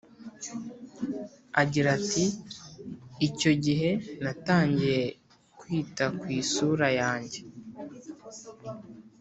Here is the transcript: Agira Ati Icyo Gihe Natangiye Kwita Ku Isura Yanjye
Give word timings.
Agira 1.61 1.87
Ati 1.97 2.23
Icyo 3.27 3.51
Gihe 3.65 3.89
Natangiye 4.23 5.01
Kwita 5.59 6.05
Ku 6.19 6.25
Isura 6.41 6.87
Yanjye 6.99 7.39